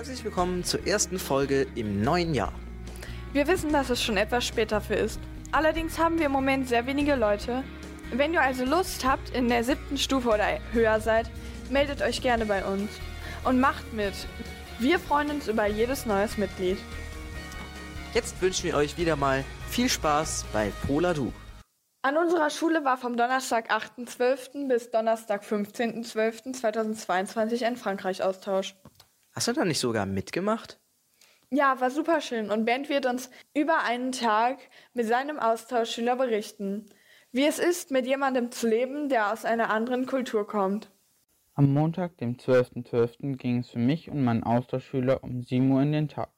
Herzlich 0.00 0.24
willkommen 0.24 0.64
zur 0.64 0.86
ersten 0.86 1.18
Folge 1.18 1.66
im 1.74 2.00
neuen 2.00 2.32
Jahr. 2.32 2.54
Wir 3.34 3.46
wissen, 3.46 3.70
dass 3.70 3.90
es 3.90 4.02
schon 4.02 4.16
etwas 4.16 4.46
später 4.46 4.76
dafür 4.76 4.96
ist. 4.96 5.20
Allerdings 5.52 5.98
haben 5.98 6.18
wir 6.18 6.24
im 6.24 6.32
Moment 6.32 6.68
sehr 6.68 6.86
wenige 6.86 7.16
Leute. 7.16 7.62
Wenn 8.10 8.32
ihr 8.32 8.40
also 8.40 8.64
Lust 8.64 9.04
habt, 9.04 9.28
in 9.36 9.50
der 9.50 9.62
siebten 9.62 9.98
Stufe 9.98 10.30
oder 10.30 10.58
höher 10.72 11.00
seid, 11.00 11.30
meldet 11.68 12.00
euch 12.00 12.22
gerne 12.22 12.46
bei 12.46 12.64
uns 12.64 12.90
und 13.44 13.60
macht 13.60 13.92
mit. 13.92 14.14
Wir 14.78 14.98
freuen 14.98 15.32
uns 15.32 15.48
über 15.48 15.66
jedes 15.66 16.06
neues 16.06 16.38
Mitglied. 16.38 16.78
Jetzt 18.14 18.40
wünschen 18.40 18.64
wir 18.64 18.76
euch 18.76 18.96
wieder 18.96 19.16
mal 19.16 19.44
viel 19.68 19.90
Spaß 19.90 20.46
bei 20.50 20.72
Pola 20.86 21.12
Du. 21.12 21.30
An 22.00 22.16
unserer 22.16 22.48
Schule 22.48 22.86
war 22.86 22.96
vom 22.96 23.18
Donnerstag 23.18 23.70
8.12. 23.70 24.66
bis 24.66 24.90
Donnerstag 24.90 25.42
15.12.2022 25.42 27.66
ein 27.66 27.76
Frankreich-Austausch. 27.76 28.76
Hast 29.32 29.48
du 29.48 29.52
da 29.52 29.64
nicht 29.64 29.78
sogar 29.78 30.06
mitgemacht? 30.06 30.80
Ja, 31.50 31.80
war 31.80 31.90
super 31.90 32.20
schön 32.20 32.50
und 32.50 32.64
Bernd 32.64 32.88
wird 32.88 33.06
uns 33.06 33.30
über 33.54 33.84
einen 33.84 34.12
Tag 34.12 34.58
mit 34.92 35.06
seinem 35.06 35.38
Austauschschüler 35.38 36.16
berichten, 36.16 36.86
wie 37.32 37.46
es 37.46 37.58
ist, 37.58 37.90
mit 37.90 38.06
jemandem 38.06 38.50
zu 38.50 38.68
leben, 38.68 39.08
der 39.08 39.32
aus 39.32 39.44
einer 39.44 39.70
anderen 39.70 40.06
Kultur 40.06 40.46
kommt. 40.46 40.90
Am 41.54 41.72
Montag, 41.72 42.16
dem 42.18 42.36
12.12., 42.36 43.36
ging 43.36 43.58
es 43.58 43.70
für 43.70 43.78
mich 43.78 44.10
und 44.10 44.22
meinen 44.22 44.42
Austauschschüler 44.42 45.22
um 45.22 45.42
7 45.42 45.70
Uhr 45.70 45.82
in 45.82 45.92
den 45.92 46.08
Tag. 46.08 46.30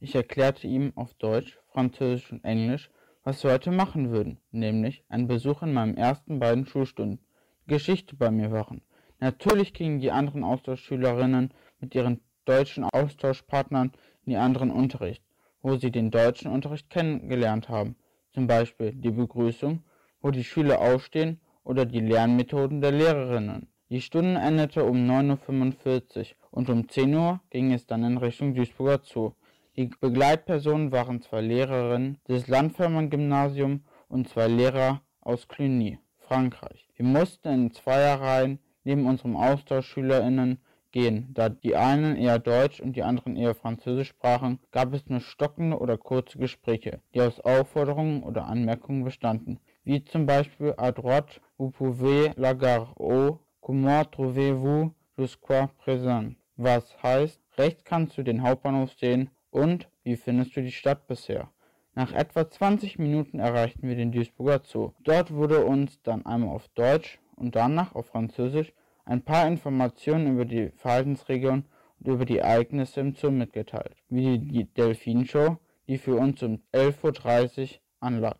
Ich 0.00 0.14
erklärte 0.14 0.66
ihm 0.66 0.92
auf 0.96 1.14
Deutsch, 1.14 1.58
Französisch 1.72 2.30
und 2.32 2.44
Englisch, 2.44 2.90
was 3.22 3.42
wir 3.42 3.52
heute 3.52 3.70
machen 3.70 4.10
würden, 4.10 4.40
nämlich 4.50 5.04
einen 5.08 5.28
Besuch 5.28 5.62
in 5.62 5.72
meinen 5.72 5.96
ersten 5.96 6.38
beiden 6.38 6.66
Schulstunden, 6.66 7.18
die 7.64 7.74
Geschichte 7.74 8.16
bei 8.16 8.30
mir 8.30 8.52
waren. 8.52 8.82
Natürlich 9.18 9.72
gingen 9.72 10.00
die 10.00 10.10
anderen 10.10 10.44
Austauschschülerinnen 10.44 11.54
mit 11.80 11.94
ihren 11.94 12.20
deutschen 12.46 12.84
Austauschpartnern 12.84 13.92
in 14.24 14.30
die 14.30 14.36
anderen 14.36 14.70
Unterricht, 14.70 15.22
wo 15.62 15.76
sie 15.76 15.90
den 15.90 16.10
deutschen 16.10 16.50
Unterricht 16.50 16.88
kennengelernt 16.88 17.68
haben, 17.68 17.96
zum 18.32 18.46
Beispiel 18.46 18.92
die 18.92 19.10
Begrüßung, 19.10 19.82
wo 20.20 20.30
die 20.30 20.44
Schüler 20.44 20.80
aufstehen 20.80 21.40
oder 21.64 21.84
die 21.84 22.00
Lernmethoden 22.00 22.80
der 22.80 22.92
Lehrerinnen. 22.92 23.68
Die 23.88 24.00
Stunde 24.00 24.40
endete 24.40 24.84
um 24.84 24.96
9.45 25.08 26.18
Uhr 26.18 26.26
und 26.50 26.70
um 26.70 26.88
10 26.88 27.14
Uhr 27.14 27.40
ging 27.50 27.72
es 27.72 27.86
dann 27.86 28.02
in 28.02 28.16
Richtung 28.16 28.54
Duisburger 28.54 29.00
Zoo. 29.04 29.32
Die 29.76 29.90
Begleitpersonen 30.00 30.90
waren 30.90 31.20
zwei 31.20 31.40
Lehrerinnen 31.40 32.18
des 32.26 32.48
Landfirmengymnasiums 32.48 33.82
und 34.08 34.28
zwei 34.28 34.48
Lehrer 34.48 35.02
aus 35.20 35.48
Cluny, 35.48 35.98
Frankreich. 36.18 36.88
Wir 36.96 37.04
mussten 37.04 37.48
in 37.48 37.70
Zweierreihen 37.72 38.58
neben 38.84 39.06
unseren 39.06 39.36
AustauschschülerInnen 39.36 40.58
gehen. 40.96 41.28
Da 41.34 41.50
die 41.50 41.76
einen 41.76 42.16
eher 42.16 42.38
Deutsch 42.38 42.80
und 42.80 42.96
die 42.96 43.02
anderen 43.02 43.36
eher 43.36 43.54
Französisch 43.54 44.08
sprachen, 44.08 44.60
gab 44.72 44.94
es 44.94 45.06
nur 45.10 45.20
stockende 45.20 45.78
oder 45.78 45.98
kurze 45.98 46.38
Gespräche, 46.38 47.00
die 47.12 47.20
aus 47.20 47.38
Aufforderungen 47.40 48.22
oder 48.22 48.46
Anmerkungen 48.46 49.04
bestanden, 49.04 49.60
wie 49.84 50.02
zum 50.02 50.24
Beispiel 50.24 50.70
à 50.78 50.92
droite, 50.92 51.42
vous 51.58 51.70
pouvez 51.70 52.30
la 52.36 52.54
gare 52.54 52.94
au, 52.98 53.38
comment 53.60 54.10
trouvez-vous 54.10 54.90
jusqu'à 55.18 55.68
présent? 55.84 56.34
Was 56.56 56.96
heißt, 57.02 57.42
rechts 57.58 57.84
kannst 57.84 58.16
du 58.16 58.22
den 58.22 58.42
Hauptbahnhof 58.42 58.92
sehen 58.94 59.28
und 59.50 59.90
wie 60.02 60.16
findest 60.16 60.56
du 60.56 60.62
die 60.62 60.72
Stadt 60.72 61.06
bisher? 61.06 61.50
Nach 61.94 62.12
etwa 62.12 62.48
20 62.48 62.98
Minuten 62.98 63.38
erreichten 63.38 63.86
wir 63.86 63.96
den 63.96 64.12
Duisburger 64.12 64.62
Zoo. 64.64 64.92
Dort 65.04 65.30
wurde 65.30 65.66
uns 65.66 66.00
dann 66.02 66.24
einmal 66.24 66.56
auf 66.56 66.68
Deutsch 66.68 67.18
und 67.36 67.54
danach 67.54 67.94
auf 67.94 68.06
Französisch 68.06 68.72
ein 69.06 69.22
paar 69.22 69.46
Informationen 69.46 70.34
über 70.34 70.44
die 70.44 70.70
Verhaltensregion 70.76 71.64
und 72.00 72.12
über 72.12 72.26
die 72.26 72.38
Ereignisse 72.38 73.00
im 73.00 73.14
Zoo 73.14 73.30
mitgeteilt, 73.30 73.96
wie 74.08 74.38
die 74.38 74.64
Delfinshow, 74.64 75.58
die 75.88 75.96
für 75.96 76.16
uns 76.16 76.42
um 76.42 76.60
11.30 76.74 77.62
Uhr 77.62 77.68
anlag. 78.00 78.38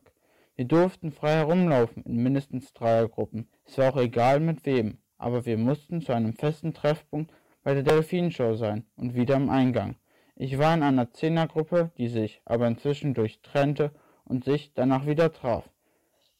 Wir 0.56 0.64
durften 0.64 1.12
frei 1.12 1.36
herumlaufen 1.36 2.02
in 2.04 2.22
mindestens 2.22 2.72
Dreiergruppen. 2.74 3.48
Es 3.64 3.78
war 3.78 3.92
auch 3.92 4.00
egal 4.00 4.40
mit 4.40 4.66
wem, 4.66 4.98
aber 5.18 5.46
wir 5.46 5.56
mussten 5.56 6.02
zu 6.02 6.12
einem 6.12 6.32
festen 6.32 6.74
Treffpunkt 6.74 7.32
bei 7.62 7.74
der 7.74 7.82
Delfinshow 7.82 8.54
sein 8.56 8.84
und 8.96 9.14
wieder 9.14 9.36
am 9.36 9.50
Eingang. 9.50 9.96
Ich 10.34 10.58
war 10.58 10.74
in 10.74 10.82
einer 10.82 11.12
Zehnergruppe, 11.12 11.92
die 11.96 12.08
sich 12.08 12.42
aber 12.44 12.66
inzwischen 12.66 13.14
durchtrennte 13.14 13.92
und 14.24 14.44
sich 14.44 14.72
danach 14.74 15.06
wieder 15.06 15.32
traf. 15.32 15.68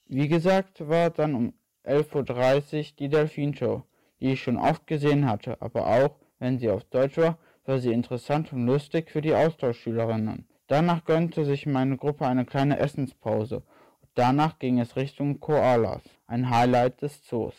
Wie 0.08 0.28
gesagt, 0.28 0.88
war 0.88 1.10
dann 1.10 1.34
um 1.34 1.54
11.30 1.84 2.76
Uhr 2.76 2.84
die 2.98 3.08
Delfinshow, 3.08 3.84
die 4.20 4.32
ich 4.32 4.42
schon 4.42 4.56
oft 4.56 4.86
gesehen 4.86 5.28
hatte, 5.28 5.60
aber 5.60 5.86
auch, 5.86 6.16
wenn 6.38 6.58
sie 6.58 6.70
auf 6.70 6.84
Deutsch 6.84 7.16
war, 7.16 7.38
war 7.64 7.78
sie 7.78 7.92
interessant 7.92 8.52
und 8.52 8.66
lustig 8.66 9.10
für 9.10 9.20
die 9.20 9.34
Austauschschülerinnen. 9.34 10.46
Danach 10.66 11.04
gönnte 11.04 11.44
sich 11.44 11.66
meine 11.66 11.96
Gruppe 11.96 12.26
eine 12.26 12.44
kleine 12.44 12.78
Essenspause 12.78 13.62
danach 14.16 14.58
ging 14.58 14.80
es 14.80 14.96
Richtung 14.96 15.40
Koalas, 15.40 16.02
ein 16.26 16.50
Highlight 16.50 17.02
des 17.02 17.22
Zoos. 17.22 17.54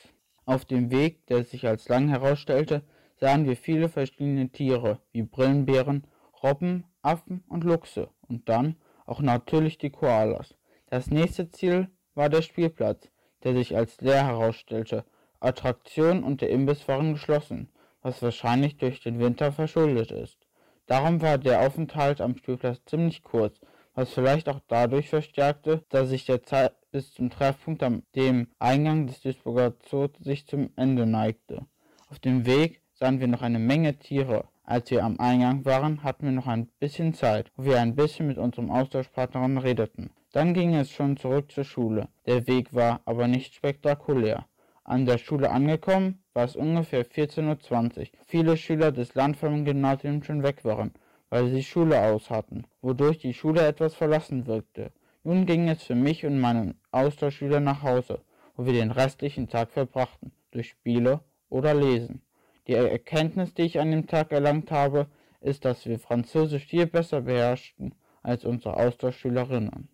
Auf 0.45 0.65
dem 0.65 0.91
Weg, 0.91 1.25
der 1.27 1.43
sich 1.43 1.65
als 1.67 1.87
lang 1.87 2.09
herausstellte, 2.09 2.81
sahen 3.15 3.45
wir 3.45 3.55
viele 3.55 3.89
verschiedene 3.89 4.49
Tiere, 4.49 4.99
wie 5.11 5.21
Brillenbären, 5.21 6.05
Robben, 6.43 6.83
Affen 7.01 7.43
und 7.47 7.63
Luchse 7.63 8.09
und 8.27 8.49
dann 8.49 8.75
auch 9.05 9.21
natürlich 9.21 9.77
die 9.77 9.89
Koalas. 9.89 10.55
Das 10.89 11.09
nächste 11.09 11.49
Ziel 11.49 11.89
war 12.15 12.29
der 12.29 12.41
Spielplatz, 12.41 13.09
der 13.43 13.53
sich 13.53 13.75
als 13.75 14.01
leer 14.01 14.25
herausstellte. 14.25 15.05
Attraktionen 15.39 16.23
und 16.23 16.41
der 16.41 16.49
Imbiss 16.49 16.87
waren 16.87 17.13
geschlossen, 17.13 17.69
was 18.01 18.21
wahrscheinlich 18.21 18.77
durch 18.77 19.01
den 19.01 19.19
Winter 19.19 19.51
verschuldet 19.51 20.11
ist. 20.11 20.37
Darum 20.85 21.21
war 21.21 21.37
der 21.37 21.61
Aufenthalt 21.61 22.21
am 22.21 22.37
Spielplatz 22.37 22.79
ziemlich 22.85 23.23
kurz, 23.23 23.59
was 23.93 24.13
vielleicht 24.13 24.47
auch 24.47 24.61
dadurch 24.67 25.09
verstärkte, 25.09 25.83
dass 25.89 26.09
sich 26.09 26.25
der 26.25 26.43
Zeit 26.43 26.73
bis 26.91 27.13
zum 27.13 27.29
Treffpunkt 27.29 27.83
am 27.83 28.03
dem 28.15 28.47
Eingang 28.59 29.07
des 29.07 29.21
Duisburger 29.21 29.73
Zoos 29.79 30.11
sich 30.19 30.47
zum 30.47 30.69
Ende 30.75 31.05
neigte. 31.05 31.65
Auf 32.09 32.19
dem 32.19 32.45
Weg 32.45 32.81
sahen 32.93 33.19
wir 33.19 33.27
noch 33.27 33.41
eine 33.41 33.59
Menge 33.59 33.97
Tiere, 33.99 34.45
als 34.69 34.91
wir 34.91 35.05
am 35.05 35.17
Eingang 35.17 35.63
waren, 35.63 36.03
hatten 36.03 36.25
wir 36.25 36.33
noch 36.33 36.47
ein 36.47 36.67
bisschen 36.79 37.13
Zeit, 37.13 37.51
wo 37.55 37.63
wir 37.63 37.79
ein 37.79 37.95
bisschen 37.95 38.27
mit 38.27 38.37
unserem 38.37 38.69
Austauschpartnerin 38.69 39.57
redeten. 39.57 40.09
Dann 40.33 40.53
ging 40.53 40.75
es 40.75 40.91
schon 40.91 41.15
zurück 41.15 41.53
zur 41.53 41.63
Schule. 41.63 42.09
Der 42.25 42.47
Weg 42.47 42.73
war 42.73 42.99
aber 43.05 43.29
nicht 43.29 43.55
spektakulär. 43.55 44.45
An 44.89 45.05
der 45.05 45.17
Schule 45.17 45.51
angekommen, 45.51 46.23
war 46.33 46.45
es 46.45 46.55
ungefähr 46.55 47.05
14.20 47.05 47.99
Uhr. 47.99 48.05
Viele 48.25 48.55
Schüler 48.55 48.93
des 48.93 49.15
Landfirmengymnasiums 49.15 50.25
schon 50.25 50.43
weg 50.43 50.63
waren, 50.63 50.93
weil 51.29 51.49
sie 51.49 51.61
Schule 51.61 52.01
aus 52.01 52.29
hatten, 52.29 52.63
wodurch 52.81 53.17
die 53.17 53.33
Schule 53.33 53.67
etwas 53.67 53.95
verlassen 53.95 54.47
wirkte. 54.47 54.93
Nun 55.25 55.45
ging 55.45 55.67
es 55.67 55.83
für 55.83 55.93
mich 55.93 56.25
und 56.25 56.39
meinen 56.39 56.79
Austauschschüler 56.91 57.59
nach 57.59 57.83
Hause, 57.83 58.21
wo 58.55 58.65
wir 58.65 58.71
den 58.71 58.91
restlichen 58.91 59.49
Tag 59.49 59.71
verbrachten, 59.71 60.31
durch 60.51 60.69
Spiele 60.69 61.19
oder 61.49 61.73
Lesen. 61.73 62.21
Die 62.67 62.73
Erkenntnis, 62.75 63.53
die 63.53 63.63
ich 63.63 63.81
an 63.81 63.91
dem 63.91 64.07
Tag 64.07 64.31
erlangt 64.31 64.71
habe, 64.71 65.07
ist, 65.41 65.65
dass 65.65 65.85
wir 65.85 65.99
Französisch 65.99 66.63
viel 66.63 66.85
besser 66.85 67.23
beherrschten 67.23 67.93
als 68.23 68.45
unsere 68.45 68.77
Austauschschülerinnen. 68.77 69.89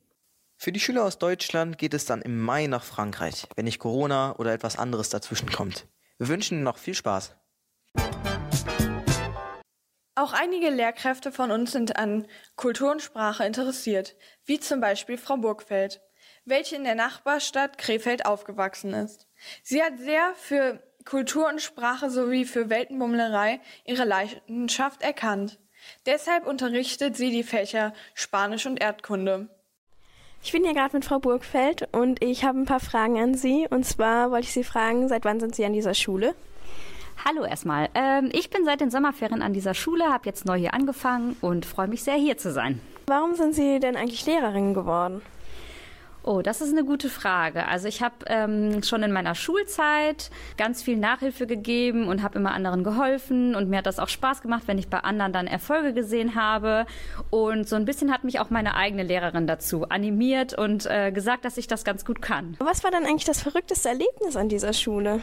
Für 0.64 0.72
die 0.72 0.80
Schüler 0.80 1.04
aus 1.04 1.18
Deutschland 1.18 1.78
geht 1.78 1.94
es 1.94 2.06
dann 2.06 2.22
im 2.22 2.40
Mai 2.40 2.68
nach 2.68 2.86
Frankreich, 2.86 3.48
wenn 3.58 3.66
nicht 3.66 3.80
Corona 3.80 4.34
oder 4.38 4.54
etwas 4.54 4.78
anderes 4.78 5.10
dazwischen 5.10 5.52
kommt. 5.52 5.88
Wir 6.18 6.30
wünschen 6.30 6.54
Ihnen 6.54 6.64
noch 6.64 6.78
viel 6.78 6.94
Spaß. 6.94 7.36
Auch 10.16 10.32
einige 10.32 10.70
Lehrkräfte 10.70 11.34
von 11.34 11.52
uns 11.52 11.74
sind 11.74 11.98
an 11.98 12.26
Kultur 12.56 12.94
und 12.94 13.02
Sprache 13.02 13.44
interessiert, 13.44 14.16
wie 14.46 14.58
zum 14.58 14.80
Beispiel 14.80 15.18
Frau 15.18 15.36
Burgfeld, 15.36 16.00
welche 16.46 16.78
in 16.78 16.86
der 16.86 16.96
Nachbarstadt 16.96 17.78
Krefeld 17.78 18.26
aufgewachsen 18.26 18.94
ist. 18.94 19.28
Sie 19.64 19.84
hat 19.84 20.00
sehr 20.00 20.34
für 20.36 20.82
Kultur 21.04 21.50
und 21.50 21.62
Sprache 21.62 22.10
sowie 22.10 22.46
für 22.46 22.70
Weltenbummlerei 22.70 23.60
ihre 23.84 24.06
Leidenschaft 24.06 25.02
erkannt. 25.02 25.60
Deshalb 26.06 26.48
unterrichtet 26.48 27.18
sie 27.18 27.32
die 27.32 27.44
Fächer 27.44 27.94
Spanisch 28.14 28.66
und 28.66 28.82
Erdkunde. 28.82 29.50
Ich 30.46 30.52
bin 30.52 30.66
hier 30.66 30.74
gerade 30.74 30.94
mit 30.94 31.06
Frau 31.06 31.20
Burgfeld 31.20 31.88
und 31.94 32.22
ich 32.22 32.44
habe 32.44 32.60
ein 32.60 32.66
paar 32.66 32.82
Fragen 32.82 33.18
an 33.18 33.34
Sie. 33.34 33.66
Und 33.70 33.86
zwar 33.86 34.30
wollte 34.30 34.46
ich 34.46 34.52
Sie 34.52 34.66
fragen, 34.66 35.08
seit 35.08 35.24
wann 35.24 35.40
sind 35.40 35.56
Sie 35.56 35.64
an 35.64 35.72
dieser 35.72 35.94
Schule? 35.94 36.36
Hallo 37.24 37.46
erstmal. 37.46 37.88
Ähm, 37.96 38.30
ich 38.34 38.50
bin 38.50 38.66
seit 38.66 38.82
den 38.82 38.92
Sommerferien 38.92 39.42
an 39.42 39.54
dieser 39.54 39.74
Schule, 39.74 40.04
habe 40.04 40.26
jetzt 40.26 40.46
neu 40.46 40.58
hier 40.58 40.74
angefangen 40.74 41.38
und 41.40 41.66
freue 41.66 41.88
mich 41.88 42.04
sehr, 42.04 42.16
hier 42.16 42.38
zu 42.38 42.52
sein. 42.52 42.82
Warum 43.08 43.36
sind 43.36 43.56
Sie 43.56 43.80
denn 43.80 43.96
eigentlich 43.96 44.26
Lehrerin 44.26 44.74
geworden? 44.74 45.22
Oh, 46.26 46.42
das 46.42 46.62
ist 46.62 46.72
eine 46.72 46.86
gute 46.86 47.10
Frage. 47.10 47.68
Also 47.68 47.90
ich 47.90 48.02
habe 48.02 48.16
ähm, 48.28 48.82
schon 48.82 49.04
in 49.04 49.12
meiner 49.12 49.36
Schulzeit 49.36 50.32
ganz 50.58 50.82
viel 50.82 50.96
Nachhilfe 50.96 51.46
gegeben 51.46 52.08
und 52.08 52.24
habe 52.24 52.40
immer 52.40 52.54
anderen 52.54 52.86
geholfen 52.86 53.56
und 53.56 53.70
mir 53.70 53.80
hat 53.80 53.86
das 53.86 54.00
auch 54.00 54.08
Spaß 54.08 54.42
gemacht, 54.42 54.64
wenn 54.68 54.78
ich 54.78 54.88
bei 54.88 55.00
anderen 55.00 55.34
dann 55.34 55.48
Erfolge 55.48 55.94
gesehen 55.94 56.36
habe. 56.36 56.86
Und 57.30 57.68
so 57.68 57.76
ein 57.76 57.84
bisschen 57.84 58.10
hat 58.10 58.24
mich 58.24 58.40
auch 58.40 58.50
meine 58.50 58.76
eigene 58.76 59.04
Lehrerin 59.04 59.48
dazu 59.48 59.90
animiert 59.90 60.58
und 60.58 60.86
äh, 60.86 61.12
gesagt, 61.12 61.44
dass 61.44 61.58
ich 61.58 61.68
das 61.68 61.84
ganz 61.84 62.06
gut 62.06 62.22
kann. 62.22 62.56
Was 62.60 62.86
war 62.86 62.92
dann 62.92 63.04
eigentlich 63.04 63.26
das 63.26 63.42
verrückteste 63.42 63.90
Erlebnis 63.90 64.38
an 64.38 64.48
dieser 64.48 64.72
Schule? 64.72 65.20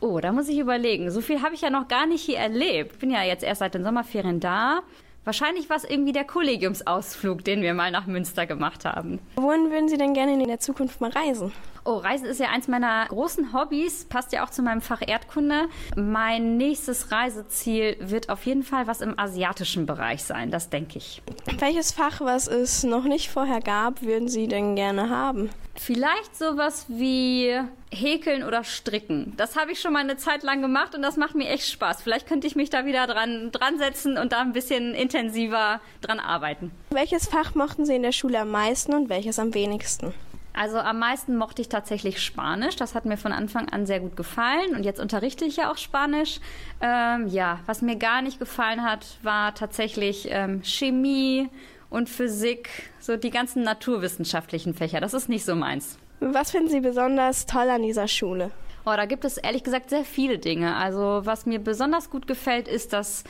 Oh, 0.00 0.18
da 0.20 0.32
muss 0.32 0.48
ich 0.48 0.58
überlegen. 0.58 1.10
So 1.10 1.20
viel 1.20 1.42
habe 1.42 1.56
ich 1.56 1.60
ja 1.60 1.68
noch 1.68 1.88
gar 1.88 2.06
nicht 2.06 2.24
hier 2.24 2.38
erlebt. 2.38 3.00
Bin 3.00 3.10
ja 3.10 3.22
jetzt 3.22 3.44
erst 3.44 3.58
seit 3.58 3.74
den 3.74 3.84
Sommerferien 3.84 4.40
da. 4.40 4.80
Wahrscheinlich 5.24 5.68
war 5.68 5.76
es 5.76 5.84
irgendwie 5.84 6.12
der 6.12 6.24
Kollegiumsausflug, 6.24 7.44
den 7.44 7.60
wir 7.60 7.74
mal 7.74 7.90
nach 7.90 8.06
Münster 8.06 8.46
gemacht 8.46 8.84
haben. 8.84 9.18
Wohin 9.36 9.70
würden 9.70 9.88
Sie 9.88 9.98
denn 9.98 10.14
gerne 10.14 10.32
in 10.32 10.48
der 10.48 10.60
Zukunft 10.60 11.00
mal 11.00 11.10
reisen? 11.10 11.52
Oh, 11.84 11.96
Reisen 11.96 12.26
ist 12.26 12.40
ja 12.40 12.48
eins 12.48 12.68
meiner 12.68 13.06
großen 13.06 13.52
Hobbys, 13.52 14.04
passt 14.04 14.32
ja 14.32 14.44
auch 14.44 14.50
zu 14.50 14.62
meinem 14.62 14.80
Fach 14.80 15.00
Erdkunde. 15.06 15.68
Mein 15.96 16.56
nächstes 16.56 17.12
Reiseziel 17.12 17.96
wird 18.00 18.28
auf 18.28 18.44
jeden 18.44 18.62
Fall 18.62 18.86
was 18.86 19.00
im 19.00 19.18
asiatischen 19.18 19.86
Bereich 19.86 20.22
sein, 20.22 20.50
das 20.50 20.70
denke 20.70 20.98
ich. 20.98 21.22
Welches 21.58 21.92
Fach, 21.92 22.20
was 22.20 22.46
es 22.46 22.82
noch 22.84 23.04
nicht 23.04 23.30
vorher 23.30 23.60
gab, 23.60 24.02
würden 24.02 24.28
Sie 24.28 24.48
denn 24.48 24.76
gerne 24.76 25.08
haben? 25.08 25.50
Vielleicht 25.80 26.36
sowas 26.36 26.86
wie 26.88 27.58
Häkeln 27.90 28.42
oder 28.42 28.64
Stricken. 28.64 29.34
Das 29.36 29.56
habe 29.56 29.72
ich 29.72 29.80
schon 29.80 29.92
mal 29.92 30.00
eine 30.00 30.16
Zeit 30.16 30.42
lang 30.42 30.60
gemacht 30.60 30.94
und 30.94 31.02
das 31.02 31.16
macht 31.16 31.34
mir 31.34 31.48
echt 31.48 31.70
Spaß. 31.70 32.02
Vielleicht 32.02 32.26
könnte 32.26 32.46
ich 32.46 32.56
mich 32.56 32.68
da 32.68 32.84
wieder 32.84 33.06
dran, 33.06 33.50
dran 33.52 33.78
setzen 33.78 34.18
und 34.18 34.32
da 34.32 34.40
ein 34.40 34.52
bisschen 34.52 34.94
intensiver 34.94 35.80
dran 36.00 36.20
arbeiten. 36.20 36.70
Welches 36.90 37.28
Fach 37.28 37.54
mochten 37.54 37.86
Sie 37.86 37.94
in 37.94 38.02
der 38.02 38.12
Schule 38.12 38.40
am 38.40 38.50
meisten 38.50 38.92
und 38.92 39.08
welches 39.08 39.38
am 39.38 39.54
wenigsten? 39.54 40.12
Also 40.58 40.78
am 40.78 40.98
meisten 40.98 41.36
mochte 41.36 41.62
ich 41.62 41.68
tatsächlich 41.68 42.20
Spanisch. 42.20 42.74
Das 42.74 42.96
hat 42.96 43.04
mir 43.04 43.16
von 43.16 43.30
Anfang 43.30 43.68
an 43.68 43.86
sehr 43.86 44.00
gut 44.00 44.16
gefallen. 44.16 44.74
Und 44.74 44.82
jetzt 44.82 44.98
unterrichte 44.98 45.44
ich 45.44 45.56
ja 45.56 45.70
auch 45.70 45.76
Spanisch. 45.76 46.40
Ähm, 46.80 47.28
ja, 47.28 47.60
was 47.66 47.80
mir 47.80 47.94
gar 47.94 48.22
nicht 48.22 48.40
gefallen 48.40 48.82
hat, 48.82 49.06
war 49.22 49.54
tatsächlich 49.54 50.26
ähm, 50.30 50.62
Chemie 50.64 51.48
und 51.90 52.08
Physik, 52.08 52.90
so 53.00 53.16
die 53.16 53.30
ganzen 53.30 53.62
naturwissenschaftlichen 53.62 54.74
Fächer. 54.74 55.00
Das 55.00 55.14
ist 55.14 55.28
nicht 55.28 55.44
so 55.44 55.54
meins. 55.54 55.98
Was 56.20 56.50
finden 56.50 56.68
Sie 56.68 56.80
besonders 56.80 57.46
toll 57.46 57.70
an 57.70 57.82
dieser 57.82 58.08
Schule? 58.08 58.50
Oh, 58.84 58.94
da 58.96 59.04
gibt 59.04 59.24
es 59.24 59.36
ehrlich 59.36 59.64
gesagt 59.64 59.90
sehr 59.90 60.04
viele 60.04 60.38
Dinge. 60.38 60.74
Also 60.76 61.20
was 61.24 61.46
mir 61.46 61.58
besonders 61.58 62.10
gut 62.10 62.26
gefällt, 62.26 62.68
ist, 62.68 62.92
dass 62.92 63.24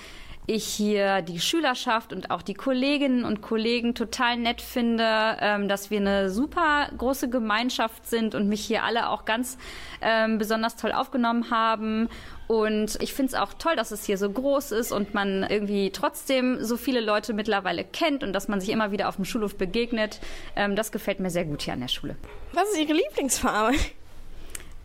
ich 0.48 0.64
hier 0.64 1.20
die 1.20 1.40
Schülerschaft 1.40 2.12
und 2.12 2.30
auch 2.30 2.40
die 2.40 2.54
Kolleginnen 2.54 3.24
und 3.24 3.42
Kollegen 3.42 3.94
total 3.94 4.38
nett 4.38 4.62
finde, 4.62 5.36
ähm, 5.40 5.68
dass 5.68 5.90
wir 5.90 6.00
eine 6.00 6.30
super 6.30 6.88
große 6.96 7.28
Gemeinschaft 7.28 8.06
sind 8.06 8.34
und 8.34 8.48
mich 8.48 8.64
hier 8.64 8.82
alle 8.82 9.10
auch 9.10 9.26
ganz 9.26 9.58
ähm, 10.00 10.38
besonders 10.38 10.76
toll 10.76 10.92
aufgenommen 10.92 11.50
haben. 11.50 12.08
Und 12.46 12.96
ich 13.02 13.12
finde 13.12 13.34
es 13.34 13.38
auch 13.38 13.52
toll, 13.52 13.76
dass 13.76 13.90
es 13.90 14.06
hier 14.06 14.16
so 14.16 14.30
groß 14.30 14.72
ist 14.72 14.90
und 14.90 15.12
man 15.12 15.42
irgendwie 15.42 15.90
trotzdem 15.90 16.64
so 16.64 16.78
viele 16.78 17.00
Leute 17.00 17.34
mittlerweile 17.34 17.84
kennt 17.84 18.24
und 18.24 18.32
dass 18.32 18.48
man 18.48 18.58
sich 18.60 18.70
immer 18.70 18.90
wieder 18.90 19.10
auf 19.10 19.16
dem 19.16 19.26
Schulhof 19.26 19.56
begegnet. 19.56 20.18
Ähm, 20.56 20.76
das 20.76 20.90
gefällt 20.92 21.20
mir 21.20 21.30
sehr 21.30 21.44
gut 21.44 21.60
hier 21.60 21.74
an 21.74 21.80
der 21.80 21.88
Schule. 21.88 22.16
Was 22.54 22.70
ist 22.70 22.78
Ihre 22.78 22.94
Lieblingsfarbe? 22.94 23.76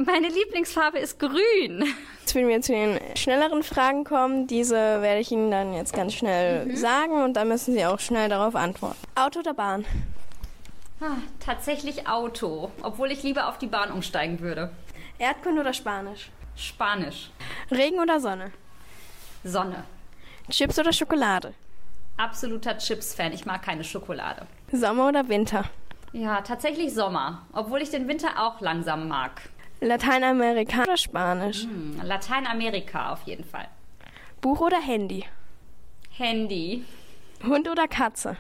Meine 0.06 0.28
Lieblingsfarbe 0.28 1.00
ist 1.00 1.20
grün. 1.20 1.86
Jetzt 2.20 2.36
würden 2.36 2.48
wir 2.48 2.62
zu 2.62 2.74
den 2.74 3.00
schnelleren 3.16 3.64
Fragen 3.64 4.04
kommen. 4.04 4.48
Diese 4.48 4.76
werde 4.76 5.20
ich 5.20 5.32
Ihnen 5.32 5.52
dann 5.52 5.74
jetzt 5.74 5.94
ganz 5.94 6.14
schnell 6.14 6.66
mhm. 6.66 6.76
sagen 6.76 7.24
und 7.24 7.34
dann 7.34 7.48
müssen 7.48 7.74
Sie 7.74 7.86
auch 7.86 8.00
schnell 8.00 8.28
darauf 8.28 8.56
antworten. 8.56 8.98
Auto 9.16 9.40
oder 9.40 9.54
Bahn? 9.54 9.86
Ah, 11.00 11.18
tatsächlich 11.40 12.08
Auto, 12.08 12.72
obwohl 12.82 13.12
ich 13.12 13.24
lieber 13.24 13.48
auf 13.48 13.58
die 13.58 13.68
Bahn 13.68 13.92
umsteigen 13.92 14.40
würde. 14.40 14.72
Erdkunde 15.20 15.62
oder 15.62 15.74
Spanisch? 15.74 16.30
Spanisch. 16.56 17.30
Regen 17.72 18.00
oder 18.00 18.20
Sonne? 18.20 18.52
Sonne. 19.44 19.84
Chips 20.50 20.80
oder 20.80 20.92
Schokolade? 20.92 21.54
Absoluter 22.18 22.78
Chips-Fan. 22.78 23.34
Ich 23.34 23.46
mag 23.46 23.64
keine 23.64 23.84
Schokolade. 23.84 24.48
Sommer 24.72 25.10
oder 25.10 25.28
Winter? 25.30 25.66
Ja, 26.12 26.42
tatsächlich 26.42 26.94
Sommer, 26.94 27.46
obwohl 27.54 27.82
ich 27.82 27.90
den 27.90 28.08
Winter 28.08 28.30
auch 28.38 28.62
langsam 28.62 29.08
mag. 29.08 29.42
Lateinamerika 29.84 30.84
oder 30.84 30.98
Spanisch? 30.98 31.64
Hm, 31.64 32.00
Lateinamerika 32.02 33.12
auf 33.12 33.24
jeden 33.24 33.44
Fall. 33.44 33.68
Buch 34.40 34.62
oder 34.62 34.80
Handy? 34.82 35.26
Handy. 36.12 36.86
Hund 37.44 37.68
oder 37.68 37.88
Katze? 37.88 38.38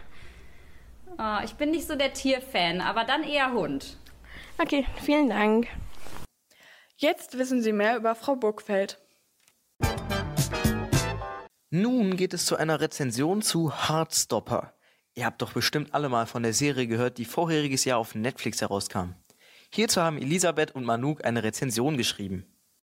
Oh, 1.17 1.37
ich 1.43 1.53
bin 1.55 1.71
nicht 1.71 1.85
so 1.85 1.95
der 1.95 2.13
Tierfan, 2.13 2.81
aber 2.81 3.03
dann 3.03 3.23
eher 3.23 3.51
Hund. 3.51 3.97
Okay, 4.57 4.85
vielen 5.01 5.29
Dank. 5.29 5.67
Jetzt 6.97 7.37
wissen 7.37 7.61
Sie 7.61 7.73
mehr 7.73 7.97
über 7.97 8.15
Frau 8.15 8.35
Burgfeld. 8.35 8.99
Nun 11.69 12.15
geht 12.15 12.33
es 12.33 12.45
zu 12.45 12.55
einer 12.55 12.79
Rezension 12.79 13.41
zu 13.41 13.71
Heartstopper. 13.71 14.73
Ihr 15.15 15.25
habt 15.25 15.41
doch 15.41 15.53
bestimmt 15.53 15.93
alle 15.93 16.07
mal 16.07 16.25
von 16.25 16.43
der 16.43 16.53
Serie 16.53 16.87
gehört, 16.87 17.17
die 17.17 17.25
vorheriges 17.25 17.83
Jahr 17.85 17.97
auf 17.97 18.15
Netflix 18.15 18.61
herauskam. 18.61 19.15
Hierzu 19.75 20.03
haben 20.03 20.19
Elisabeth 20.19 20.75
und 20.75 20.85
Manuk 20.85 21.25
eine 21.25 21.41
Rezension 21.41 21.97
geschrieben. 21.97 22.45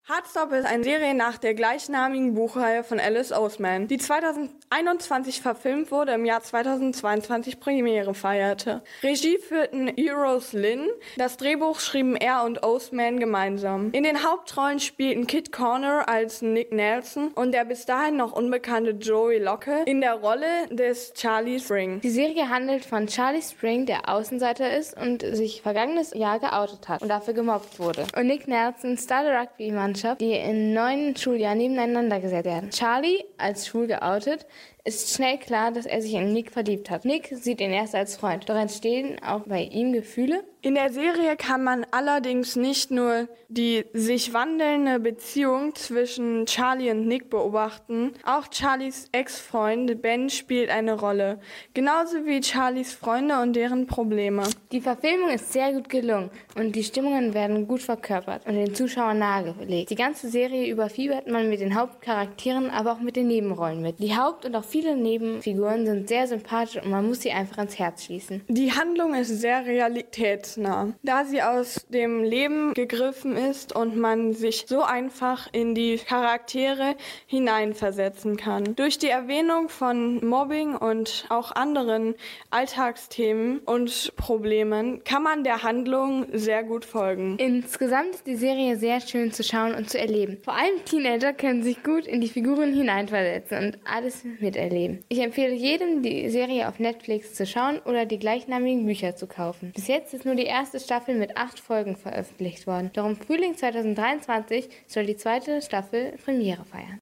Hardstop 0.07 0.53
ist 0.53 0.67
eine 0.67 0.85
Serie 0.85 1.15
nach 1.15 1.39
der 1.39 1.55
gleichnamigen 1.55 2.35
Buchreihe 2.35 2.85
von 2.85 3.01
Alice 3.01 3.33
Oseman, 3.33 3.89
die 3.89 3.97
2021 3.97 5.41
verfilmt 5.41 5.91
wurde, 5.91 6.13
im 6.13 6.27
Jahr 6.27 6.43
2022 6.43 7.59
Premiere 7.59 8.13
feierte. 8.13 8.83
Regie 9.03 9.39
führten 9.39 9.89
Eros 9.89 10.53
Lynn, 10.53 10.89
das 11.17 11.39
Drehbuch 11.39 11.81
schrieben 11.81 12.17
er 12.17 12.45
und 12.45 12.63
Oseman 12.63 13.19
gemeinsam. 13.19 13.93
In 13.93 14.03
den 14.03 14.23
Hauptrollen 14.23 14.79
spielten 14.79 15.27
Kit 15.27 15.53
Corner 15.53 16.07
als 16.07 16.43
Nick 16.43 16.71
Nelson 16.71 17.29
und 17.29 17.53
der 17.53 17.65
bis 17.65 17.87
dahin 17.87 18.19
noch 18.19 18.33
unbekannte 18.33 18.91
Joey 18.91 19.39
Locke 19.39 19.85
in 19.87 20.03
der 20.03 20.17
Rolle 20.17 20.67
des 20.69 21.15
Charlie 21.15 21.59
Spring. 21.59 22.03
Die 22.03 22.11
Serie 22.11 22.51
handelt 22.51 22.85
von 22.85 23.07
Charlie 23.07 23.41
Spring, 23.41 23.87
der 23.87 24.07
Außenseiter 24.11 24.77
ist 24.77 25.01
und 25.01 25.23
sich 25.23 25.63
vergangenes 25.63 26.13
Jahr 26.13 26.41
geoutet 26.41 26.91
hat 26.91 27.01
und 27.01 27.09
dafür 27.09 27.33
gemobbt 27.33 27.79
wurde. 27.79 28.05
Und 28.15 28.27
Nick 28.27 28.47
Nelson, 28.47 28.99
Star 28.99 29.23
der 29.23 29.41
Rugby-Mann 29.41 29.94
Mannschaft, 29.95 30.21
die 30.21 30.33
in 30.33 30.73
neun 30.73 31.17
Schuljahren 31.17 31.59
nebeneinander 31.59 32.21
gesetzt 32.21 32.47
werden. 32.47 32.71
Charlie, 32.71 33.25
als 33.39 33.67
schwul 33.67 33.87
geoutet, 33.87 34.47
ist 34.85 35.15
schnell 35.15 35.39
klar, 35.39 35.73
dass 35.73 35.87
er 35.87 36.03
sich 36.03 36.13
in 36.13 36.33
Nick 36.33 36.53
verliebt 36.53 36.91
hat. 36.91 37.07
Nick 37.07 37.29
sieht 37.33 37.61
ihn 37.61 37.73
erst 37.73 37.95
als 37.95 38.17
Freund, 38.17 38.49
doch 38.49 38.55
entstehen 38.55 39.17
auch 39.23 39.41
bei 39.47 39.63
ihm 39.63 39.93
Gefühle. 39.93 40.45
In 40.61 40.75
der 40.75 40.93
Serie 40.93 41.37
kann 41.37 41.63
man 41.63 41.87
allerdings 41.91 42.57
nicht 42.57 42.91
nur 42.91 43.29
die 43.49 43.85
sich 43.93 44.33
wandelnde 44.33 44.99
Beziehung 44.99 45.75
zwischen 45.75 46.47
Charlie 46.47 46.91
und 46.91 47.07
Nick 47.07 47.31
beobachten, 47.31 48.13
auch 48.25 48.47
Charlies 48.51 49.09
Ex-Freund 49.13 50.01
Ben 50.03 50.31
spielt 50.31 50.71
eine 50.71 50.99
Rolle, 50.99 51.39
genauso 51.75 52.25
wie 52.25 52.43
Charlies 52.43 52.95
Freunde 52.95 53.41
und 53.41 53.55
deren 53.55 53.87
Probleme. 53.87 54.43
Die 54.73 54.81
Verfilmung 54.81 55.29
ist 55.31 55.53
sehr 55.53 55.73
gut 55.73 55.89
gelungen 55.89 56.31
und 56.57 56.75
die 56.75 56.83
Stimmungen 56.83 57.35
werden 57.35 57.69
gut 57.69 57.83
verkörpert 57.83 58.47
und 58.47 58.55
den 58.55 58.75
Zuschauern 58.75 59.19
nahegelegt. 59.19 59.91
Die 59.91 59.97
ganze 59.97 60.29
Serie 60.29 60.67
überfiebert 60.71 61.29
man 61.29 61.49
mit 61.49 61.61
den 61.61 61.79
Hauptcharakteren, 61.79 62.71
aber 62.71 62.93
auch 62.93 63.01
mit 63.01 63.17
den 63.17 63.29
Nebenrollen 63.29 63.83
mit. 63.83 64.01
Die 64.01 64.17
Haupt- 64.17 64.47
und 64.47 64.57
auch 64.57 64.65
viele 64.75 64.97
Nebenfiguren 64.97 65.87
sind 65.87 66.09
sehr 66.09 66.27
sympathisch 66.27 66.83
und 66.83 66.91
man 66.91 67.07
muss 67.07 67.21
sie 67.21 67.31
einfach 67.31 67.59
ans 67.59 67.79
Herz 67.79 68.07
schließen. 68.07 68.43
Die 68.49 68.73
Handlung 68.73 69.15
ist 69.15 69.29
sehr 69.29 69.65
realitätsnah, 69.65 70.95
da 71.05 71.25
sie 71.25 71.43
aus 71.43 71.87
dem 71.91 72.25
Leben 72.25 72.75
gegriffen 72.75 73.37
ist 73.37 73.77
und 73.77 73.97
man 73.97 74.33
sich 74.33 74.65
so 74.67 74.83
einfach 74.83 75.49
in 75.53 75.77
die 75.77 75.99
Charaktere 75.99 76.97
hineinversetzen 77.27 78.37
kann. 78.37 78.75
Durch 78.75 78.99
die 78.99 79.11
Erwähnung 79.11 79.69
von 79.69 80.27
Mobbing 80.27 80.75
und 80.75 81.27
auch 81.29 81.53
anderen 81.53 82.17
Alltagsthemen 82.51 83.61
und 83.61 84.13
Problemen 84.17 85.05
kann 85.05 85.23
man 85.23 85.45
der 85.45 85.63
Handlung 85.63 86.27
sehr 86.33 86.65
gut 86.65 86.85
folgen. 86.85 87.37
Insgesamt 87.39 88.17
ist 88.17 88.27
die 88.27 88.35
Serie 88.35 88.77
sehr 88.77 89.01
schön 89.01 89.31
zu 89.31 89.45
schauen 89.45 89.77
und 89.77 89.89
zu 89.89 90.01
erleben. 90.01 90.39
Vor 90.43 90.55
allem 90.55 90.85
Teenager 90.85 91.33
können 91.33 91.63
sich 91.63 91.85
gut 91.85 92.09
in 92.09 92.21
die 92.21 92.29
Figuren 92.29 92.75
hineinversetzen 92.75 93.67
und 93.67 93.79
alles 93.85 94.25
miterleben 94.41 94.64
erleben. 94.65 95.05
Ich 95.09 95.21
empfehle 95.21 95.55
jedem, 95.55 96.03
die 96.03 96.29
Serie 96.31 96.69
auf 96.69 96.79
Netflix 96.79 97.35
zu 97.35 97.47
schauen 97.47 97.79
oder 97.85 98.07
die 98.07 98.19
gleichnamigen 98.19 98.85
Bücher 98.85 99.15
zu 99.15 99.27
kaufen. 99.27 99.73
Bis 99.73 99.87
jetzt 99.87 100.15
ist 100.15 100.25
nur 100.25 100.35
die 100.35 100.47
erste 100.47 100.81
Staffel 100.81 101.15
mit 101.15 101.37
acht 101.37 101.61
Folgen 101.61 101.97
veröffentlicht 101.97 102.67
worden. 102.67 102.91
Doch 102.95 103.07
im 103.07 103.17
Frühling 103.17 103.57
2023 103.57 104.69
soll 104.87 105.07
die 105.07 105.17
zweite 105.17 105.63
Staffel 105.63 106.17
Premiere 106.25 106.65
feiern. 106.65 106.99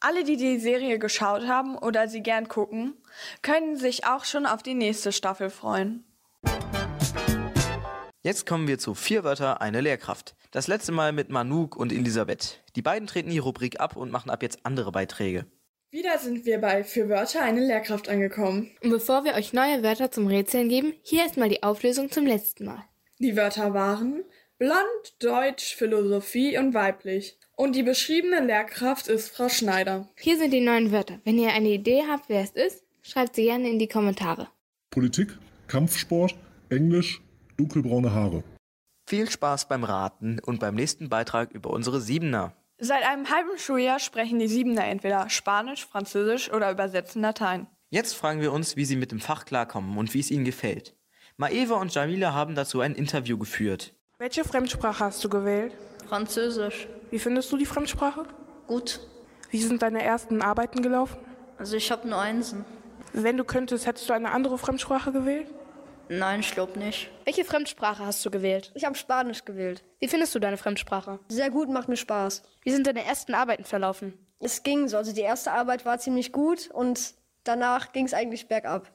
Alle, 0.00 0.24
die 0.24 0.36
die 0.36 0.58
Serie 0.58 0.98
geschaut 0.98 1.46
haben 1.46 1.78
oder 1.78 2.08
sie 2.08 2.22
gern 2.22 2.48
gucken, 2.48 2.94
können 3.40 3.76
sich 3.76 4.04
auch 4.04 4.24
schon 4.24 4.46
auf 4.46 4.62
die 4.62 4.74
nächste 4.74 5.12
Staffel 5.12 5.48
freuen. 5.48 6.04
Jetzt 8.24 8.46
kommen 8.46 8.68
wir 8.68 8.78
zu 8.78 8.94
vier 8.94 9.24
Wörter, 9.24 9.60
eine 9.60 9.80
Lehrkraft. 9.80 10.34
Das 10.52 10.68
letzte 10.68 10.92
Mal 10.92 11.12
mit 11.12 11.30
Manuk 11.30 11.76
und 11.76 11.92
Elisabeth. 11.92 12.62
Die 12.76 12.82
beiden 12.82 13.08
treten 13.08 13.30
die 13.30 13.38
Rubrik 13.38 13.80
ab 13.80 13.96
und 13.96 14.12
machen 14.12 14.30
ab 14.30 14.42
jetzt 14.42 14.64
andere 14.64 14.92
Beiträge. 14.92 15.46
Wieder 15.92 16.16
sind 16.16 16.46
wir 16.46 16.58
bei 16.58 16.84
Für 16.84 17.10
Wörter 17.10 17.42
eine 17.42 17.60
Lehrkraft 17.60 18.08
angekommen. 18.08 18.70
Und 18.82 18.88
bevor 18.88 19.24
wir 19.24 19.34
euch 19.34 19.52
neue 19.52 19.82
Wörter 19.82 20.10
zum 20.10 20.26
Rätseln 20.26 20.70
geben, 20.70 20.94
hier 21.02 21.20
erstmal 21.20 21.50
die 21.50 21.62
Auflösung 21.62 22.10
zum 22.10 22.24
letzten 22.24 22.64
Mal. 22.64 22.82
Die 23.18 23.36
Wörter 23.36 23.74
waren 23.74 24.24
blond, 24.56 24.78
deutsch, 25.18 25.76
Philosophie 25.76 26.56
und 26.56 26.72
weiblich. 26.72 27.38
Und 27.56 27.76
die 27.76 27.82
beschriebene 27.82 28.40
Lehrkraft 28.40 29.08
ist 29.08 29.36
Frau 29.36 29.50
Schneider. 29.50 30.08
Hier 30.18 30.38
sind 30.38 30.52
die 30.52 30.62
neuen 30.62 30.92
Wörter. 30.92 31.20
Wenn 31.24 31.38
ihr 31.38 31.52
eine 31.52 31.68
Idee 31.68 32.04
habt, 32.08 32.30
wer 32.30 32.40
es 32.40 32.52
ist, 32.52 32.82
schreibt 33.02 33.36
sie 33.36 33.44
gerne 33.44 33.68
in 33.68 33.78
die 33.78 33.86
Kommentare. 33.86 34.48
Politik, 34.90 35.36
Kampfsport, 35.66 36.34
Englisch, 36.70 37.20
dunkelbraune 37.58 38.14
Haare. 38.14 38.44
Viel 39.06 39.28
Spaß 39.28 39.68
beim 39.68 39.84
Raten 39.84 40.38
und 40.38 40.58
beim 40.58 40.74
nächsten 40.74 41.10
Beitrag 41.10 41.52
über 41.52 41.68
unsere 41.68 42.00
Siebener. 42.00 42.56
Seit 42.84 43.04
einem 43.04 43.30
halben 43.30 43.56
Schuljahr 43.58 44.00
sprechen 44.00 44.40
die 44.40 44.48
Siebener 44.48 44.84
entweder 44.84 45.30
Spanisch, 45.30 45.86
Französisch 45.86 46.52
oder 46.52 46.68
übersetzen 46.68 47.22
Latein. 47.22 47.68
Jetzt 47.90 48.16
fragen 48.16 48.40
wir 48.40 48.52
uns, 48.52 48.74
wie 48.74 48.84
sie 48.84 48.96
mit 48.96 49.12
dem 49.12 49.20
Fach 49.20 49.44
klarkommen 49.44 49.96
und 49.96 50.12
wie 50.14 50.18
es 50.18 50.32
ihnen 50.32 50.44
gefällt. 50.44 50.96
Maeva 51.36 51.76
und 51.76 51.94
Jamila 51.94 52.32
haben 52.32 52.56
dazu 52.56 52.80
ein 52.80 52.96
Interview 52.96 53.38
geführt. 53.38 53.94
Welche 54.18 54.42
Fremdsprache 54.42 55.04
hast 55.04 55.22
du 55.22 55.28
gewählt? 55.28 55.72
Französisch. 56.08 56.88
Wie 57.12 57.20
findest 57.20 57.52
du 57.52 57.56
die 57.56 57.66
Fremdsprache? 57.66 58.24
Gut. 58.66 58.98
Wie 59.50 59.62
sind 59.62 59.80
deine 59.80 60.02
ersten 60.02 60.42
Arbeiten 60.42 60.82
gelaufen? 60.82 61.18
Also 61.58 61.76
ich 61.76 61.88
habe 61.92 62.08
nur 62.08 62.20
Einsen. 62.20 62.64
Wenn 63.12 63.36
du 63.36 63.44
könntest, 63.44 63.86
hättest 63.86 64.08
du 64.08 64.12
eine 64.12 64.32
andere 64.32 64.58
Fremdsprache 64.58 65.12
gewählt? 65.12 65.46
Nein, 66.12 66.40
ich 66.40 66.52
glaube 66.52 66.78
nicht. 66.78 67.08
Welche 67.24 67.42
Fremdsprache 67.42 68.04
hast 68.04 68.22
du 68.26 68.30
gewählt? 68.30 68.70
Ich 68.74 68.84
habe 68.84 68.94
Spanisch 68.96 69.46
gewählt. 69.46 69.82
Wie 69.98 70.08
findest 70.08 70.34
du 70.34 70.40
deine 70.40 70.58
Fremdsprache? 70.58 71.18
Sehr 71.28 71.48
gut, 71.48 71.70
macht 71.70 71.88
mir 71.88 71.96
Spaß. 71.96 72.42
Wie 72.62 72.70
sind 72.70 72.86
deine 72.86 73.02
ersten 73.02 73.32
Arbeiten 73.32 73.64
verlaufen? 73.64 74.12
Es 74.38 74.62
ging 74.62 74.88
so. 74.88 74.98
Also 74.98 75.14
die 75.14 75.22
erste 75.22 75.52
Arbeit 75.52 75.86
war 75.86 75.98
ziemlich 75.98 76.30
gut 76.30 76.70
und 76.70 77.14
danach 77.44 77.92
ging 77.92 78.04
es 78.04 78.12
eigentlich 78.12 78.46
bergab. 78.46 78.92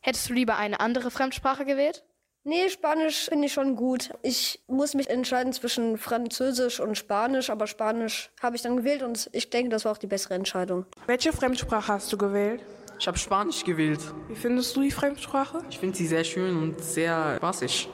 Hättest 0.00 0.30
du 0.30 0.32
lieber 0.32 0.56
eine 0.56 0.80
andere 0.80 1.10
Fremdsprache 1.10 1.66
gewählt? 1.66 2.04
Nee, 2.44 2.70
Spanisch 2.70 3.28
finde 3.28 3.48
ich 3.48 3.52
schon 3.52 3.76
gut. 3.76 4.14
Ich 4.22 4.62
muss 4.66 4.94
mich 4.94 5.10
entscheiden 5.10 5.52
zwischen 5.52 5.98
Französisch 5.98 6.80
und 6.80 6.96
Spanisch, 6.96 7.50
aber 7.50 7.66
Spanisch 7.66 8.30
habe 8.40 8.56
ich 8.56 8.62
dann 8.62 8.78
gewählt 8.78 9.02
und 9.02 9.28
ich 9.32 9.50
denke, 9.50 9.68
das 9.68 9.84
war 9.84 9.92
auch 9.92 9.98
die 9.98 10.06
bessere 10.06 10.34
Entscheidung. 10.34 10.86
Welche 11.06 11.34
Fremdsprache 11.34 11.92
hast 11.92 12.10
du 12.12 12.16
gewählt? 12.16 12.62
Ich 12.98 13.06
habe 13.06 13.18
Spanisch 13.18 13.64
gewählt. 13.64 14.00
Wie 14.28 14.34
findest 14.34 14.74
du 14.74 14.80
die 14.80 14.90
Fremdsprache? 14.90 15.62
Ich 15.68 15.78
finde 15.78 15.96
sie 15.96 16.06
sehr 16.06 16.24
schön 16.24 16.56
und 16.56 16.80
sehr 16.82 17.36
spaßig. 17.36 17.88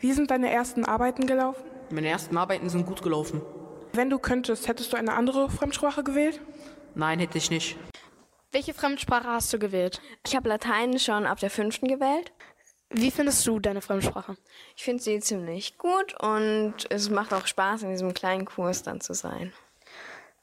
Wie 0.00 0.12
sind 0.12 0.30
deine 0.30 0.50
ersten 0.50 0.84
Arbeiten 0.84 1.26
gelaufen? 1.26 1.62
Meine 1.90 2.08
ersten 2.08 2.36
Arbeiten 2.36 2.68
sind 2.68 2.84
gut 2.84 3.02
gelaufen. 3.02 3.40
Wenn 3.92 4.10
du 4.10 4.18
könntest, 4.18 4.68
hättest 4.68 4.92
du 4.92 4.96
eine 4.96 5.14
andere 5.14 5.48
Fremdsprache 5.48 6.02
gewählt? 6.02 6.40
Nein, 6.94 7.20
hätte 7.20 7.38
ich 7.38 7.50
nicht. 7.50 7.76
Welche 8.50 8.74
Fremdsprache 8.74 9.28
hast 9.28 9.52
du 9.52 9.58
gewählt? 9.58 10.00
Ich 10.26 10.34
habe 10.34 10.48
Latein 10.48 10.98
schon 10.98 11.26
ab 11.26 11.38
der 11.38 11.50
fünften 11.50 11.86
gewählt. 11.86 12.32
Wie 12.90 13.10
findest 13.10 13.46
du 13.46 13.60
deine 13.60 13.82
Fremdsprache? 13.82 14.36
Ich 14.74 14.82
finde 14.82 15.02
sie 15.02 15.20
ziemlich 15.20 15.78
gut 15.78 16.14
und 16.20 16.74
es 16.90 17.10
macht 17.10 17.32
auch 17.32 17.46
Spaß, 17.46 17.82
in 17.82 17.90
diesem 17.90 18.14
kleinen 18.14 18.46
Kurs 18.46 18.82
dann 18.82 19.00
zu 19.00 19.14
sein. 19.14 19.52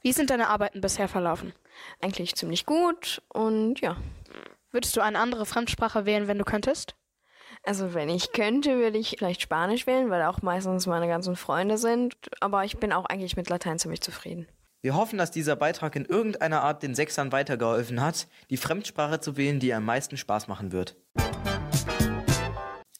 Wie 0.01 0.11
sind 0.11 0.29
deine 0.29 0.49
Arbeiten 0.49 0.81
bisher 0.81 1.07
verlaufen? 1.07 1.53
Eigentlich 2.01 2.35
ziemlich 2.35 2.65
gut 2.65 3.21
und 3.29 3.79
ja. 3.81 3.97
Würdest 4.71 4.95
du 4.97 5.01
eine 5.01 5.19
andere 5.19 5.45
Fremdsprache 5.45 6.05
wählen, 6.05 6.27
wenn 6.27 6.37
du 6.37 6.43
könntest? 6.43 6.95
Also 7.63 7.93
wenn 7.93 8.09
ich 8.09 8.31
könnte, 8.31 8.77
würde 8.77 8.97
ich 8.97 9.15
vielleicht 9.17 9.41
Spanisch 9.41 9.87
wählen, 9.87 10.09
weil 10.09 10.23
auch 10.23 10.41
meistens 10.41 10.85
meine 10.85 11.07
ganzen 11.07 11.35
Freunde 11.35 11.77
sind. 11.77 12.15
Aber 12.41 12.63
ich 12.63 12.77
bin 12.77 12.93
auch 12.93 13.05
eigentlich 13.05 13.37
mit 13.37 13.49
Latein 13.49 13.79
ziemlich 13.79 14.01
zufrieden. 14.01 14.47
Wir 14.81 14.95
hoffen, 14.95 15.17
dass 15.17 15.31
dieser 15.31 15.55
Beitrag 15.55 15.95
in 15.95 16.05
irgendeiner 16.05 16.61
Art 16.61 16.83
den 16.83 16.93
Sechsern 16.93 17.31
weitergeholfen 17.31 18.01
hat, 18.01 18.27
die 18.51 18.57
Fremdsprache 18.57 19.19
zu 19.19 19.35
wählen, 19.35 19.59
die 19.59 19.73
am 19.73 19.83
meisten 19.83 20.15
Spaß 20.15 20.47
machen 20.47 20.71
wird. 20.71 20.95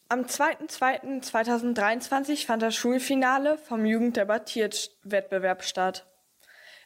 Am 0.10 0.22
2.2.2023 0.22 2.48
fand 2.48 2.63
das 2.63 2.74
Schulfinale 2.74 3.60
vom 3.60 3.86
Jugenddebattiert-Wettbewerb 3.86 5.63
statt. 5.63 6.08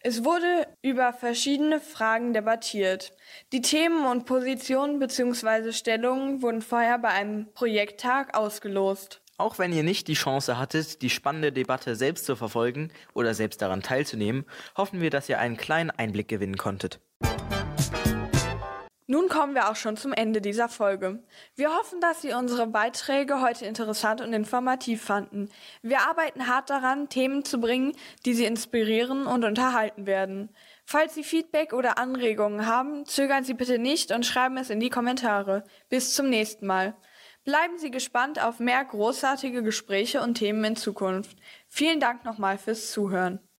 Es 0.01 0.23
wurde 0.23 0.65
über 0.81 1.11
verschiedene 1.11 1.81
Fragen 1.81 2.31
debattiert. 2.31 3.11
Die 3.51 3.61
Themen 3.61 4.05
und 4.05 4.25
Positionen 4.25 4.97
bzw. 4.97 5.73
Stellungen 5.73 6.41
wurden 6.41 6.61
vorher 6.61 6.99
bei 6.99 7.09
einem 7.09 7.51
Projekttag 7.53 8.37
ausgelost. 8.37 9.21
Auch 9.37 9.59
wenn 9.59 9.73
ihr 9.73 9.83
nicht 9.83 10.07
die 10.07 10.13
Chance 10.13 10.57
hattet, 10.57 11.01
die 11.01 11.09
spannende 11.09 11.51
Debatte 11.51 11.95
selbst 11.95 12.25
zu 12.25 12.37
verfolgen 12.37 12.91
oder 13.13 13.33
selbst 13.33 13.61
daran 13.61 13.81
teilzunehmen, 13.81 14.45
hoffen 14.77 15.01
wir, 15.01 15.09
dass 15.09 15.27
ihr 15.27 15.39
einen 15.39 15.57
kleinen 15.57 15.91
Einblick 15.91 16.29
gewinnen 16.29 16.57
konntet. 16.57 17.01
Nun 19.11 19.27
kommen 19.27 19.55
wir 19.55 19.71
auch 19.71 19.75
schon 19.75 19.97
zum 19.97 20.13
Ende 20.13 20.39
dieser 20.39 20.69
Folge. 20.69 21.23
Wir 21.55 21.73
hoffen, 21.73 21.99
dass 21.99 22.21
Sie 22.21 22.31
unsere 22.31 22.67
Beiträge 22.67 23.41
heute 23.41 23.65
interessant 23.65 24.21
und 24.21 24.33
informativ 24.33 25.01
fanden. 25.01 25.49
Wir 25.81 26.01
arbeiten 26.01 26.45
hart 26.45 26.69
daran, 26.69 27.09
Themen 27.09 27.43
zu 27.43 27.59
bringen, 27.59 27.93
die 28.27 28.35
Sie 28.35 28.45
inspirieren 28.45 29.25
und 29.25 29.45
unterhalten 29.45 30.05
werden. 30.05 30.49
Falls 30.85 31.15
Sie 31.15 31.23
Feedback 31.23 31.73
oder 31.73 31.97
Anregungen 31.97 32.67
haben, 32.67 33.03
zögern 33.07 33.43
Sie 33.43 33.55
bitte 33.55 33.79
nicht 33.79 34.11
und 34.11 34.27
schreiben 34.27 34.57
es 34.57 34.69
in 34.69 34.79
die 34.79 34.91
Kommentare. 34.91 35.63
Bis 35.89 36.13
zum 36.13 36.29
nächsten 36.29 36.67
Mal. 36.67 36.95
Bleiben 37.43 37.79
Sie 37.79 37.89
gespannt 37.89 38.39
auf 38.39 38.59
mehr 38.59 38.85
großartige 38.85 39.63
Gespräche 39.63 40.21
und 40.21 40.35
Themen 40.35 40.63
in 40.63 40.75
Zukunft. 40.75 41.35
Vielen 41.67 41.99
Dank 41.99 42.25
nochmal 42.25 42.59
fürs 42.59 42.91
Zuhören. 42.91 43.39